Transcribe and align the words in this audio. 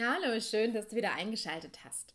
Hallo, 0.00 0.38
schön, 0.40 0.74
dass 0.74 0.86
du 0.86 0.96
wieder 0.96 1.14
eingeschaltet 1.14 1.80
hast. 1.84 2.14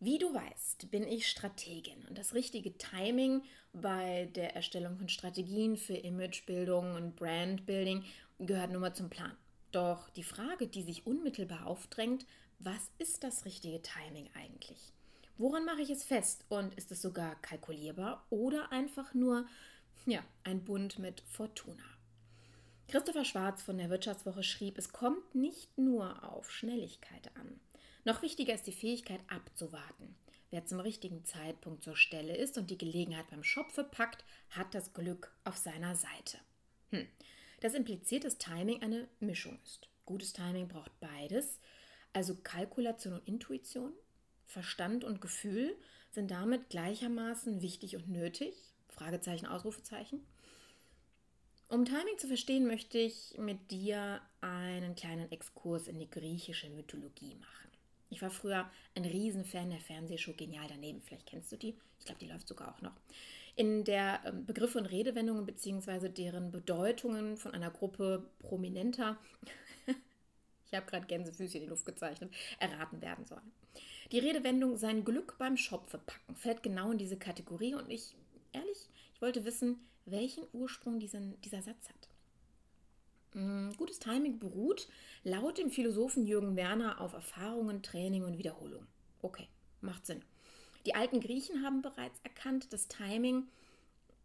Wie 0.00 0.18
du 0.18 0.34
weißt, 0.34 0.90
bin 0.90 1.06
ich 1.06 1.28
Strategin 1.28 2.04
und 2.08 2.18
das 2.18 2.34
richtige 2.34 2.76
Timing 2.76 3.42
bei 3.72 4.28
der 4.34 4.56
Erstellung 4.56 4.96
von 4.98 5.08
Strategien 5.08 5.76
für 5.76 5.94
Imagebildung 5.94 6.96
und 6.96 7.14
Brandbuilding 7.14 8.04
gehört 8.40 8.72
nun 8.72 8.80
mal 8.80 8.94
zum 8.94 9.10
Plan. 9.10 9.36
Doch 9.70 10.10
die 10.10 10.24
Frage, 10.24 10.66
die 10.66 10.82
sich 10.82 11.06
unmittelbar 11.06 11.66
aufdrängt, 11.66 12.26
was 12.58 12.90
ist 12.98 13.22
das 13.22 13.44
richtige 13.44 13.80
Timing 13.80 14.28
eigentlich? 14.34 14.92
Woran 15.38 15.64
mache 15.64 15.82
ich 15.82 15.90
es 15.90 16.02
fest 16.02 16.44
und 16.48 16.74
ist 16.74 16.90
es 16.90 17.00
sogar 17.00 17.40
kalkulierbar 17.42 18.26
oder 18.30 18.72
einfach 18.72 19.14
nur 19.14 19.46
ja, 20.04 20.24
ein 20.42 20.64
Bund 20.64 20.98
mit 20.98 21.20
Fortuna? 21.28 21.93
Christopher 22.88 23.24
Schwarz 23.24 23.62
von 23.62 23.78
der 23.78 23.90
Wirtschaftswoche 23.90 24.42
schrieb, 24.42 24.78
es 24.78 24.92
kommt 24.92 25.34
nicht 25.34 25.76
nur 25.78 26.22
auf 26.32 26.50
Schnelligkeit 26.50 27.30
an. 27.36 27.60
Noch 28.04 28.22
wichtiger 28.22 28.54
ist 28.54 28.66
die 28.66 28.72
Fähigkeit 28.72 29.20
abzuwarten. 29.28 30.14
Wer 30.50 30.66
zum 30.66 30.78
richtigen 30.78 31.24
Zeitpunkt 31.24 31.82
zur 31.82 31.96
Stelle 31.96 32.36
ist 32.36 32.58
und 32.58 32.70
die 32.70 32.78
Gelegenheit 32.78 33.28
beim 33.30 33.42
Schopfe 33.42 33.82
packt, 33.82 34.24
hat 34.50 34.74
das 34.74 34.92
Glück 34.92 35.34
auf 35.42 35.56
seiner 35.56 35.96
Seite. 35.96 36.38
Hm. 36.90 37.08
Das 37.60 37.74
impliziert, 37.74 38.24
dass 38.24 38.38
Timing 38.38 38.82
eine 38.82 39.08
Mischung 39.20 39.58
ist. 39.64 39.88
Gutes 40.04 40.32
Timing 40.32 40.68
braucht 40.68 40.92
beides, 41.00 41.58
also 42.12 42.36
Kalkulation 42.36 43.14
und 43.14 43.26
Intuition, 43.26 43.92
Verstand 44.46 45.02
und 45.02 45.20
Gefühl 45.20 45.74
sind 46.10 46.30
damit 46.30 46.68
gleichermaßen 46.68 47.62
wichtig 47.62 47.96
und 47.96 48.08
nötig. 48.08 48.54
Fragezeichen, 48.90 49.46
Ausrufezeichen. 49.46 50.24
Um 51.74 51.84
Timing 51.84 52.16
zu 52.18 52.28
verstehen, 52.28 52.68
möchte 52.68 52.98
ich 52.98 53.34
mit 53.36 53.72
dir 53.72 54.20
einen 54.40 54.94
kleinen 54.94 55.32
Exkurs 55.32 55.88
in 55.88 55.98
die 55.98 56.08
griechische 56.08 56.70
Mythologie 56.70 57.34
machen. 57.34 57.68
Ich 58.10 58.22
war 58.22 58.30
früher 58.30 58.70
ein 58.94 59.04
Riesenfan 59.04 59.70
der 59.70 59.80
Fernsehshow 59.80 60.34
Genial 60.34 60.66
daneben. 60.68 61.02
Vielleicht 61.02 61.26
kennst 61.26 61.50
du 61.50 61.56
die. 61.56 61.74
Ich 61.98 62.04
glaube, 62.04 62.20
die 62.20 62.28
läuft 62.28 62.46
sogar 62.46 62.72
auch 62.72 62.80
noch. 62.80 62.92
In 63.56 63.82
der 63.82 64.20
ähm, 64.24 64.46
Begriffe 64.46 64.78
und 64.78 64.86
Redewendungen 64.86 65.46
bzw. 65.46 66.10
deren 66.10 66.52
Bedeutungen 66.52 67.36
von 67.36 67.52
einer 67.52 67.72
Gruppe 67.72 68.24
prominenter, 68.38 69.18
ich 70.66 70.74
habe 70.74 70.86
gerade 70.86 71.06
Gänsefüßchen 71.06 71.60
in 71.60 71.66
die 71.66 71.70
Luft 71.70 71.86
gezeichnet, 71.86 72.32
erraten 72.60 73.02
werden 73.02 73.26
sollen. 73.26 73.50
Die 74.12 74.20
Redewendung 74.20 74.76
sein 74.76 75.04
Glück 75.04 75.34
beim 75.38 75.56
Schopfe 75.56 75.98
packen 75.98 76.36
fällt 76.36 76.62
genau 76.62 76.92
in 76.92 76.98
diese 76.98 77.16
Kategorie 77.16 77.74
und 77.74 77.90
ich, 77.90 78.14
ehrlich, 78.52 78.88
ich 78.93 78.93
wollte 79.24 79.46
wissen, 79.46 79.78
welchen 80.04 80.44
Ursprung 80.52 81.00
diesen, 81.00 81.40
dieser 81.40 81.62
Satz 81.62 81.88
hat. 81.88 82.08
Mm, 83.32 83.70
gutes 83.78 83.98
Timing 83.98 84.38
beruht 84.38 84.86
laut 85.22 85.56
dem 85.56 85.70
Philosophen 85.70 86.26
Jürgen 86.26 86.56
Werner 86.56 87.00
auf 87.00 87.14
Erfahrungen, 87.14 87.82
Training 87.82 88.24
und 88.24 88.36
Wiederholung. 88.36 88.86
Okay, 89.22 89.48
macht 89.80 90.04
Sinn. 90.04 90.22
Die 90.84 90.94
alten 90.94 91.20
Griechen 91.20 91.64
haben 91.64 91.80
bereits 91.80 92.20
erkannt, 92.22 92.70
dass 92.74 92.86
Timing 92.86 93.48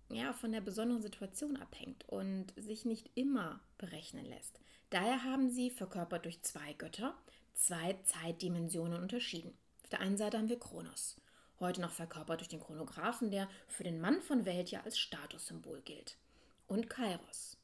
ja, 0.10 0.34
von 0.34 0.52
der 0.52 0.60
besonderen 0.60 1.02
Situation 1.02 1.56
abhängt 1.56 2.04
und 2.10 2.48
sich 2.58 2.84
nicht 2.84 3.10
immer 3.16 3.62
berechnen 3.78 4.26
lässt. 4.26 4.60
Daher 4.90 5.24
haben 5.24 5.50
sie, 5.50 5.70
verkörpert 5.70 6.26
durch 6.26 6.42
zwei 6.42 6.74
Götter, 6.74 7.16
zwei 7.54 7.98
Zeitdimensionen 8.04 9.02
unterschieden. 9.02 9.54
Auf 9.84 9.90
der 9.92 10.02
einen 10.02 10.18
Seite 10.18 10.38
haben 10.38 10.50
wir 10.50 10.60
Kronos 10.60 11.16
heute 11.60 11.82
noch 11.82 11.92
verkörpert 11.92 12.40
durch 12.40 12.50
den 12.50 12.62
Chronographen, 12.62 13.32
der 13.32 13.50
für 13.68 13.84
den 13.84 14.00
Mann 14.00 14.22
von 14.22 14.46
Welt 14.46 14.72
ja 14.72 14.82
als 14.84 14.98
Statussymbol 14.98 15.82
gilt. 15.82 16.18
Und 16.68 16.90
Kairos. 16.90 17.58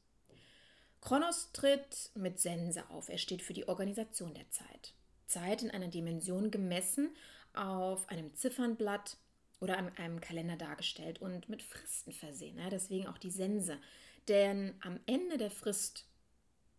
Kronos 1.00 1.52
tritt 1.52 2.10
mit 2.14 2.40
Sense 2.40 2.82
auf. 2.90 3.08
Er 3.08 3.18
steht 3.18 3.42
für 3.42 3.52
die 3.52 3.68
Organisation 3.68 4.34
der 4.34 4.50
Zeit. 4.50 4.94
Zeit 5.26 5.62
in 5.62 5.70
einer 5.70 5.88
Dimension 5.88 6.50
gemessen, 6.50 7.14
auf 7.54 8.08
einem 8.08 8.34
Ziffernblatt 8.34 9.16
oder 9.60 9.78
an 9.78 9.96
einem 9.96 10.20
Kalender 10.20 10.56
dargestellt 10.56 11.20
und 11.20 11.48
mit 11.48 11.62
Fristen 11.62 12.12
versehen. 12.12 12.60
Deswegen 12.70 13.06
auch 13.06 13.18
die 13.18 13.30
Sense. 13.30 13.78
Denn 14.28 14.74
am 14.82 14.98
Ende 15.06 15.38
der 15.38 15.50
Frist 15.50 16.06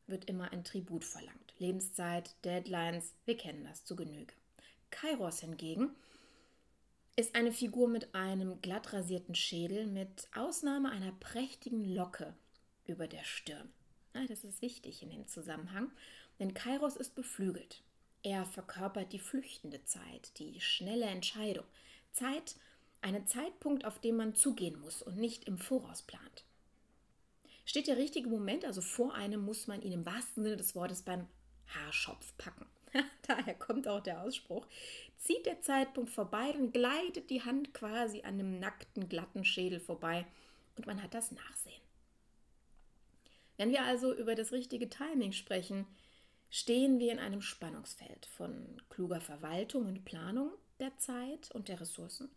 wird 0.06 0.26
immer 0.26 0.52
ein 0.52 0.64
Tribut 0.64 1.06
verlangt. 1.06 1.54
Lebenszeit, 1.58 2.36
Deadlines, 2.46 3.14
wir 3.26 3.38
kennen 3.38 3.64
das 3.64 3.84
zu 3.86 3.96
Genüge. 3.96 4.34
Kairos 4.90 5.40
hingegen 5.40 5.96
ist 7.18 7.36
eine 7.36 7.52
Figur 7.52 7.88
mit 7.88 8.14
einem 8.14 8.62
glatt 8.62 8.94
rasierten 8.94 9.34
Schädel 9.34 9.88
mit 9.88 10.28
Ausnahme 10.36 10.92
einer 10.92 11.12
prächtigen 11.14 11.84
Locke 11.84 12.36
über 12.86 13.08
der 13.08 13.24
Stirn. 13.24 13.74
Ja, 14.14 14.26
das 14.28 14.44
ist 14.44 14.62
wichtig 14.62 15.02
in 15.02 15.10
dem 15.10 15.28
Zusammenhang, 15.28 15.92
denn 16.40 16.54
Kairos 16.54 16.96
ist 16.96 17.16
beflügelt. 17.16 17.82
Er 18.22 18.46
verkörpert 18.46 19.14
die 19.14 19.20
flüchtende 19.20 19.84
Zeit, 19.84 20.38
die 20.38 20.62
schnelle 20.62 21.06
Entscheidung. 21.06 21.66
Zeit, 22.12 22.56
einen 23.02 23.26
Zeitpunkt, 23.26 23.84
auf 23.84 24.00
den 24.00 24.16
man 24.16 24.36
zugehen 24.36 24.80
muss 24.80 25.02
und 25.02 25.18
nicht 25.18 25.46
im 25.46 25.58
Voraus 25.58 26.04
plant. 26.04 26.46
Steht 27.66 27.88
der 27.88 27.98
richtige 27.98 28.30
Moment, 28.30 28.64
also 28.64 28.82
vor 28.82 29.16
einem, 29.16 29.44
muss 29.44 29.66
man 29.66 29.82
ihn 29.82 29.92
im 29.92 30.06
wahrsten 30.06 30.44
Sinne 30.44 30.58
des 30.58 30.76
Wortes 30.76 31.02
beim 31.02 31.28
Haarschopf 31.68 32.38
packen. 32.38 32.68
daher 33.28 33.56
kommt 33.56 33.88
auch 33.88 34.02
der 34.02 34.22
Ausspruch, 34.22 34.66
zieht 35.18 35.46
der 35.46 35.62
Zeitpunkt 35.62 36.10
vorbei, 36.10 36.52
dann 36.52 36.72
gleitet 36.72 37.30
die 37.30 37.44
Hand 37.44 37.74
quasi 37.74 38.22
an 38.22 38.36
einem 38.36 38.60
nackten, 38.60 39.10
glatten 39.10 39.46
Schädel 39.46 39.80
vorbei 39.80 40.26
und 40.76 40.86
man 40.86 41.02
hat 41.02 41.14
das 41.14 41.32
Nachsehen. 41.32 41.82
Wenn 43.58 43.72
wir 43.72 43.84
also 43.84 44.14
über 44.14 44.36
das 44.36 44.52
richtige 44.52 44.90
Timing 44.90 45.32
sprechen, 45.32 45.88
stehen 46.50 47.00
wir 47.00 47.12
in 47.12 47.20
einem 47.20 47.42
Spannungsfeld 47.42 48.28
von 48.28 48.82
kluger 48.90 49.20
Verwaltung 49.20 49.88
und 49.88 50.06
Planung 50.06 50.52
der 50.80 50.96
Zeit 50.98 51.52
und 51.52 51.68
der 51.68 51.82
Ressourcen 51.82 52.30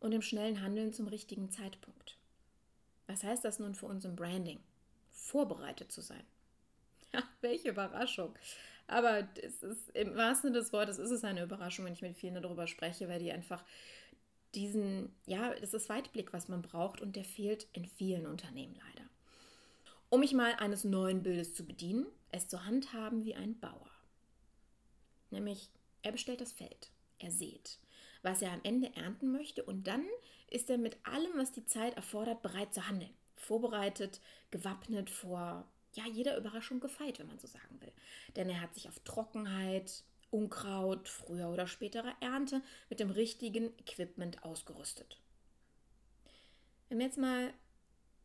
und 0.00 0.12
dem 0.12 0.22
schnellen 0.22 0.62
Handeln 0.62 0.92
zum 0.92 1.08
richtigen 1.08 1.50
Zeitpunkt. 1.50 2.16
Was 3.08 3.24
heißt 3.24 3.44
das 3.44 3.58
nun 3.58 3.74
für 3.74 3.86
uns 3.86 4.04
im 4.04 4.16
Branding? 4.16 4.60
Vorbereitet 5.10 5.92
zu 5.92 6.00
sein. 6.00 6.24
Ja, 7.14 7.22
welche 7.40 7.70
Überraschung. 7.70 8.34
Aber 8.88 9.28
es 9.42 9.62
ist 9.62 9.90
im 9.90 10.16
wahrsten 10.16 10.48
Sinne 10.48 10.58
des 10.58 10.72
Wortes 10.72 10.98
ist 10.98 11.10
es 11.10 11.22
eine 11.22 11.42
Überraschung, 11.42 11.84
wenn 11.84 11.92
ich 11.92 12.02
mit 12.02 12.16
vielen 12.16 12.42
darüber 12.42 12.66
spreche, 12.66 13.08
weil 13.08 13.20
die 13.20 13.30
einfach 13.30 13.62
diesen, 14.54 15.14
ja, 15.26 15.54
das 15.54 15.74
ist 15.74 15.90
Weitblick, 15.90 16.32
was 16.32 16.48
man 16.48 16.62
braucht 16.62 17.02
und 17.02 17.14
der 17.14 17.24
fehlt 17.24 17.66
in 17.74 17.84
vielen 17.84 18.26
Unternehmen 18.26 18.74
leider. 18.74 19.08
Um 20.08 20.20
mich 20.20 20.32
mal 20.32 20.54
eines 20.54 20.84
neuen 20.84 21.22
Bildes 21.22 21.54
zu 21.54 21.66
bedienen, 21.66 22.06
es 22.30 22.48
zu 22.48 22.64
handhaben 22.64 23.24
wie 23.24 23.34
ein 23.34 23.60
Bauer. 23.60 23.90
Nämlich, 25.30 25.68
er 26.00 26.12
bestellt 26.12 26.40
das 26.40 26.52
Feld, 26.52 26.90
er 27.18 27.30
sät, 27.30 27.78
was 28.22 28.40
er 28.40 28.52
am 28.52 28.60
Ende 28.62 28.94
ernten 28.96 29.30
möchte 29.30 29.62
und 29.64 29.86
dann 29.86 30.06
ist 30.48 30.70
er 30.70 30.78
mit 30.78 30.96
allem, 31.06 31.32
was 31.36 31.52
die 31.52 31.66
Zeit 31.66 31.94
erfordert, 31.94 32.40
bereit 32.40 32.72
zu 32.72 32.88
handeln. 32.88 33.12
Vorbereitet, 33.36 34.22
gewappnet 34.50 35.10
vor 35.10 35.68
ja, 35.98 36.06
jeder 36.06 36.36
Überraschung 36.36 36.80
gefeit, 36.80 37.18
wenn 37.18 37.26
man 37.26 37.38
so 37.38 37.46
sagen 37.46 37.80
will. 37.80 37.92
Denn 38.36 38.48
er 38.48 38.60
hat 38.60 38.74
sich 38.74 38.88
auf 38.88 39.00
Trockenheit, 39.00 40.04
Unkraut, 40.30 41.08
früher 41.08 41.48
oder 41.48 41.66
späterer 41.66 42.14
Ernte 42.20 42.62
mit 42.88 43.00
dem 43.00 43.10
richtigen 43.10 43.76
Equipment 43.78 44.44
ausgerüstet. 44.44 45.20
Wenn 46.88 46.98
wir 46.98 47.06
jetzt 47.06 47.18
mal 47.18 47.52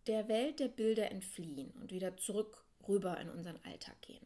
der 0.08 0.28
Welt 0.28 0.60
der 0.60 0.68
Bilder 0.68 1.10
entfliehen 1.12 1.72
und 1.72 1.92
wieder 1.92 2.18
zurück 2.18 2.66
rüber 2.88 3.18
in 3.20 3.30
unseren 3.30 3.58
Alltag 3.64 4.02
gehen. 4.02 4.26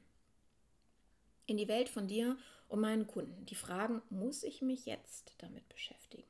In 1.46 1.58
die 1.58 1.68
Welt 1.68 1.88
von 1.88 2.08
dir 2.08 2.38
und 2.68 2.82
meinen 2.82 3.08
Kunden, 3.08 3.46
die 3.46 3.56
fragen, 3.56 4.02
muss 4.10 4.44
ich 4.44 4.62
mich 4.62 4.86
jetzt 4.86 5.36
damit 5.38 5.70
beschäftigen? 5.70 6.28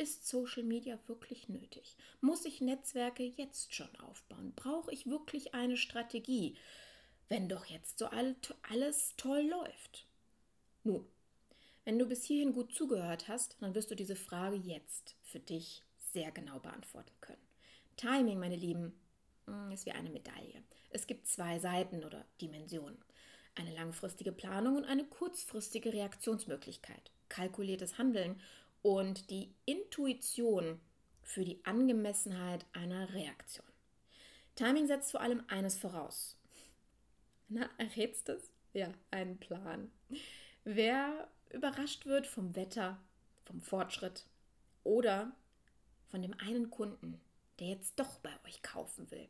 Ist 0.00 0.26
Social 0.26 0.62
Media 0.62 0.98
wirklich 1.08 1.50
nötig? 1.50 1.94
Muss 2.22 2.46
ich 2.46 2.62
Netzwerke 2.62 3.22
jetzt 3.22 3.74
schon 3.74 3.94
aufbauen? 3.96 4.54
Brauche 4.56 4.90
ich 4.90 5.04
wirklich 5.04 5.52
eine 5.52 5.76
Strategie, 5.76 6.56
wenn 7.28 7.50
doch 7.50 7.66
jetzt 7.66 7.98
so 7.98 8.06
alles 8.06 9.14
toll 9.18 9.42
läuft? 9.42 10.06
Nun, 10.84 11.06
wenn 11.84 11.98
du 11.98 12.06
bis 12.06 12.24
hierhin 12.24 12.54
gut 12.54 12.72
zugehört 12.72 13.28
hast, 13.28 13.58
dann 13.60 13.74
wirst 13.74 13.90
du 13.90 13.94
diese 13.94 14.16
Frage 14.16 14.56
jetzt 14.56 15.16
für 15.20 15.38
dich 15.38 15.82
sehr 15.98 16.30
genau 16.30 16.60
beantworten 16.60 17.12
können. 17.20 17.46
Timing, 17.98 18.38
meine 18.40 18.56
Lieben, 18.56 18.98
hm, 19.44 19.70
ist 19.70 19.84
wie 19.84 19.92
eine 19.92 20.08
Medaille. 20.08 20.64
Es 20.88 21.06
gibt 21.06 21.26
zwei 21.26 21.58
Seiten 21.58 22.04
oder 22.04 22.24
Dimensionen. 22.40 23.04
eine 23.54 23.74
langfristige 23.74 24.32
Planung 24.32 24.76
und 24.76 24.86
eine 24.86 25.04
kurzfristige 25.04 25.92
Reaktionsmöglichkeit, 25.92 27.10
kalkuliertes 27.28 27.98
Handeln 27.98 28.40
und 28.82 29.30
die 29.30 29.54
Intuition 29.66 30.80
für 31.22 31.44
die 31.44 31.64
Angemessenheit 31.64 32.66
einer 32.72 33.12
Reaktion. 33.12 33.66
Timing 34.56 34.86
setzt 34.86 35.10
vor 35.10 35.20
allem 35.20 35.42
eines 35.48 35.76
voraus. 35.76 36.36
Na, 37.48 37.68
errätst 37.78 38.28
es? 38.28 38.50
Ja, 38.72 38.92
einen 39.10 39.38
Plan. 39.38 39.90
Wer 40.64 41.28
überrascht 41.50 42.06
wird 42.06 42.26
vom 42.26 42.54
Wetter, 42.54 43.00
vom 43.44 43.60
Fortschritt 43.60 44.26
oder 44.84 45.32
von 46.08 46.22
dem 46.22 46.38
einen 46.38 46.70
Kunden, 46.70 47.20
der 47.58 47.68
jetzt 47.68 47.98
doch 47.98 48.18
bei 48.18 48.30
euch 48.46 48.62
kaufen 48.62 49.10
will, 49.10 49.28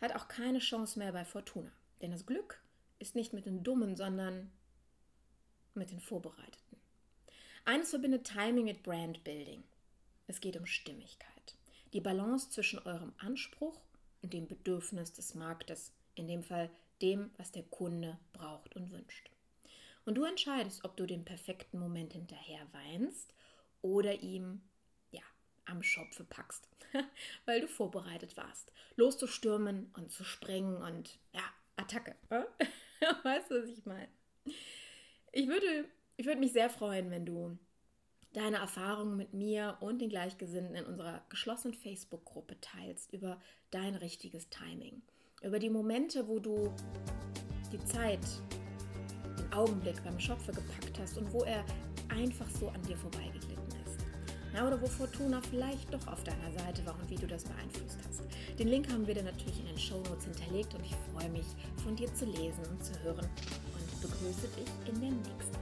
hat 0.00 0.14
auch 0.14 0.28
keine 0.28 0.58
Chance 0.58 0.98
mehr 0.98 1.12
bei 1.12 1.24
Fortuna. 1.24 1.70
Denn 2.00 2.10
das 2.10 2.26
Glück 2.26 2.60
ist 2.98 3.14
nicht 3.14 3.32
mit 3.32 3.46
den 3.46 3.62
Dummen, 3.62 3.96
sondern 3.96 4.50
mit 5.74 5.90
den 5.90 6.00
Vorbereiteten. 6.00 6.81
Eines 7.64 7.90
verbindet 7.90 8.26
Timing 8.26 8.64
mit 8.64 8.82
Brandbuilding. 8.82 9.62
Es 10.26 10.40
geht 10.40 10.56
um 10.56 10.66
Stimmigkeit. 10.66 11.56
Die 11.92 12.00
Balance 12.00 12.50
zwischen 12.50 12.80
eurem 12.80 13.12
Anspruch 13.18 13.80
und 14.20 14.32
dem 14.32 14.48
Bedürfnis 14.48 15.12
des 15.12 15.36
Marktes, 15.36 15.92
in 16.16 16.26
dem 16.26 16.42
Fall 16.42 16.70
dem, 17.02 17.30
was 17.36 17.52
der 17.52 17.62
Kunde 17.62 18.18
braucht 18.32 18.74
und 18.74 18.90
wünscht. 18.90 19.30
Und 20.04 20.16
du 20.16 20.24
entscheidest, 20.24 20.84
ob 20.84 20.96
du 20.96 21.06
den 21.06 21.24
perfekten 21.24 21.78
Moment 21.78 22.14
hinterher 22.14 22.66
weinst 22.72 23.32
oder 23.80 24.20
ihm 24.20 24.60
ja, 25.12 25.22
am 25.64 25.84
Schopfe 25.84 26.24
packst, 26.24 26.68
weil 27.44 27.60
du 27.60 27.68
vorbereitet 27.68 28.36
warst, 28.36 28.72
loszustürmen 28.96 29.92
und 29.96 30.10
zu 30.10 30.24
springen 30.24 30.78
und 30.78 31.16
ja, 31.32 31.44
Attacke. 31.76 32.16
weißt 33.22 33.52
du, 33.52 33.62
was 33.62 33.68
ich 33.68 33.86
meine? 33.86 34.08
Ich 35.30 35.46
würde, 35.46 35.88
ich 36.22 36.28
würde 36.28 36.38
mich 36.38 36.52
sehr 36.52 36.70
freuen, 36.70 37.10
wenn 37.10 37.26
du 37.26 37.58
deine 38.32 38.58
Erfahrungen 38.58 39.16
mit 39.16 39.34
mir 39.34 39.78
und 39.80 40.00
den 40.00 40.08
Gleichgesinnten 40.08 40.76
in 40.76 40.84
unserer 40.84 41.26
geschlossenen 41.28 41.74
Facebook-Gruppe 41.74 42.60
teilst 42.60 43.12
über 43.12 43.40
dein 43.72 43.96
richtiges 43.96 44.48
Timing. 44.48 45.02
Über 45.42 45.58
die 45.58 45.68
Momente, 45.68 46.28
wo 46.28 46.38
du 46.38 46.72
die 47.72 47.84
Zeit, 47.86 48.20
den 49.36 49.52
Augenblick 49.52 50.00
beim 50.04 50.20
Schopfe 50.20 50.52
gepackt 50.52 50.96
hast 51.00 51.18
und 51.18 51.32
wo 51.32 51.42
er 51.42 51.64
einfach 52.08 52.48
so 52.50 52.68
an 52.68 52.82
dir 52.82 52.96
vorbeigeglitten 52.96 53.66
ist. 53.84 54.06
Ja, 54.54 54.64
oder 54.64 54.80
wo 54.80 54.86
Fortuna 54.86 55.40
vielleicht 55.50 55.92
doch 55.92 56.06
auf 56.06 56.22
deiner 56.22 56.52
Seite 56.52 56.86
war 56.86 56.94
und 57.00 57.10
wie 57.10 57.16
du 57.16 57.26
das 57.26 57.42
beeinflusst 57.42 57.98
hast. 58.06 58.22
Den 58.60 58.68
Link 58.68 58.92
haben 58.92 59.08
wir 59.08 59.14
dir 59.14 59.24
natürlich 59.24 59.58
in 59.58 59.66
den 59.66 59.78
Show 59.78 59.98
Notes 60.08 60.26
hinterlegt 60.26 60.72
und 60.76 60.84
ich 60.84 60.94
freue 61.10 61.30
mich, 61.30 61.46
von 61.82 61.96
dir 61.96 62.14
zu 62.14 62.26
lesen 62.26 62.64
und 62.70 62.84
zu 62.84 62.92
hören 63.02 63.28
und 63.74 64.02
begrüße 64.02 64.46
dich 64.56 64.68
in 64.86 65.00
der 65.00 65.10
nächsten 65.10 65.61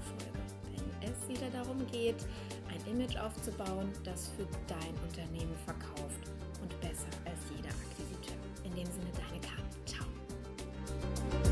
wieder 1.30 1.48
darum 1.50 1.78
geht, 1.86 2.26
ein 2.68 2.92
Image 2.92 3.16
aufzubauen, 3.16 3.90
das 4.04 4.28
für 4.36 4.46
dein 4.66 4.94
Unternehmen 5.08 5.54
verkauft 5.64 6.30
und 6.60 6.80
besser 6.80 7.08
als 7.24 7.38
jeder 7.54 7.70
Akquisiteur. 7.70 8.36
In 8.64 8.74
dem 8.74 8.86
Sinne, 8.86 9.10
deine 9.14 9.40
Karte. 9.40 9.76
Ciao. 9.86 11.49